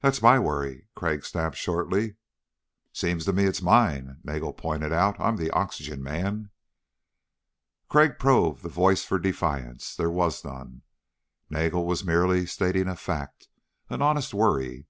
[0.00, 2.14] "That's my worry," Crag snapped shortly.
[2.92, 5.18] "Seems to me it's mine," Nagel pointed out.
[5.18, 6.50] "I'm the oxygen man."
[7.88, 9.96] Crag probed the voice for defiance.
[9.96, 10.82] There was none.
[11.50, 13.48] Nagel was merely stating a fact
[13.90, 14.86] an honest worry.